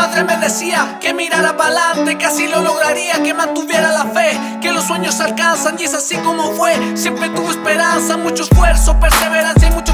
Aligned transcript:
madre 0.00 0.24
me 0.24 0.36
decía 0.38 0.98
que 1.00 1.12
mirara 1.12 1.56
para 1.56 1.90
adelante, 1.90 2.16
que 2.16 2.26
así 2.26 2.46
lo 2.48 2.60
lograría, 2.62 3.22
que 3.22 3.34
mantuviera 3.34 3.92
la 3.92 4.04
fe, 4.06 4.38
que 4.60 4.72
los 4.72 4.84
sueños 4.84 5.20
alcanzan 5.20 5.76
y 5.78 5.84
es 5.84 5.94
así 5.94 6.16
como 6.16 6.52
fue. 6.52 6.96
Siempre 6.96 7.28
tuve 7.30 7.50
esperanza, 7.50 8.16
mucho 8.16 8.44
esfuerzo, 8.44 8.98
perseverancia 8.98 9.68
y 9.68 9.72
muchos 9.72 9.89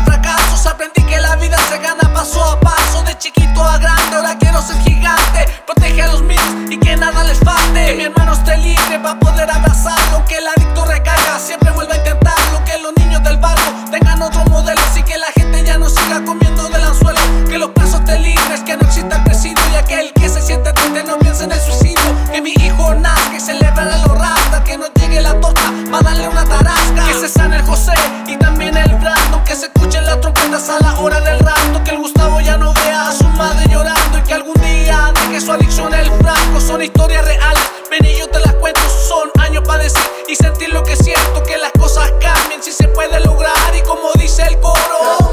deje 35.36 35.47
su 35.47 35.53
adicción 35.53 35.95
el 35.95 36.11
franco. 36.12 36.61
Son 36.61 36.83
historias 36.83 37.25
reales, 37.25 37.64
ven 37.91 38.05
y 38.05 38.19
yo 38.19 38.28
te 38.28 38.41
las 38.41 38.55
cuento. 38.55 38.81
Son 39.08 39.31
años 39.41 39.62
para 39.67 39.83
decir 39.83 40.03
y 40.28 40.34
sentir 40.34 40.70
lo 40.70 40.83
que 40.83 40.97
siento. 40.97 41.42
Que 41.45 41.59
las 41.59 41.72
cosas 41.72 42.11
cambien 42.20 42.62
si 42.62 42.72
se 42.72 42.89
puede 42.89 43.20
lograr 43.20 43.75
y 43.77 43.83
como 43.83 44.12
dice 44.14 44.42
el 44.42 44.59
coro. 44.61 45.33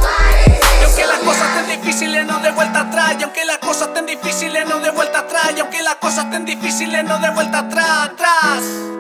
Y 0.80 0.84
aunque 0.84 1.06
las 1.06 1.20
cosas 1.20 1.58
estén 1.58 1.82
difíciles, 1.82 2.26
no 2.26 2.40
de 2.40 2.52
vuelta 2.52 2.82
atrás. 2.82 3.16
Y 3.20 3.24
aunque 3.24 3.46
las 3.46 3.58
cosas 3.60 3.88
estén 3.90 4.06
difíciles, 4.06 4.68
no 4.68 4.80
de 4.80 4.92
vuelta 4.92 5.20
atrás. 5.20 5.54
Y 5.56 5.60
aunque 5.60 5.82
las 5.82 5.96
cosas 5.96 6.26
estén 6.26 6.46
difíciles, 6.46 7.04
no 7.04 7.20
de 7.20 7.30
vuelta 7.32 7.60
atrás. 7.60 8.10
atrás. 8.12 8.93